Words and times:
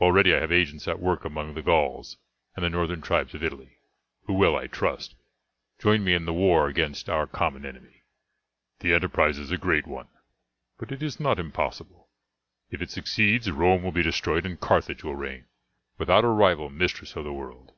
Already 0.00 0.34
I 0.34 0.40
have 0.40 0.50
agents 0.50 0.88
at 0.88 1.00
work 1.00 1.22
among 1.26 1.52
the 1.52 1.60
Gauls 1.60 2.16
and 2.56 2.64
the 2.64 2.70
northern 2.70 3.02
tribes 3.02 3.34
of 3.34 3.42
Italy, 3.42 3.76
who 4.22 4.32
will, 4.32 4.56
I 4.56 4.68
trust, 4.68 5.16
join 5.78 6.02
me 6.02 6.14
in 6.14 6.24
the 6.24 6.32
war 6.32 6.66
against 6.66 7.10
our 7.10 7.26
common 7.26 7.66
enemy. 7.66 8.04
The 8.78 8.94
enterprise 8.94 9.36
is 9.36 9.50
a 9.50 9.58
great 9.58 9.86
one, 9.86 10.08
but 10.78 10.90
it 10.90 11.02
is 11.02 11.20
not 11.20 11.38
impossible; 11.38 12.08
if 12.70 12.80
it 12.80 12.90
succeeds, 12.90 13.50
Rome 13.50 13.82
will 13.82 13.92
be 13.92 14.02
destroyed 14.02 14.46
and 14.46 14.58
Carthage 14.58 15.04
will 15.04 15.14
reign, 15.14 15.44
without 15.98 16.24
a 16.24 16.28
rival, 16.28 16.70
mistress 16.70 17.14
of 17.14 17.24
the 17.24 17.34
world. 17.34 17.74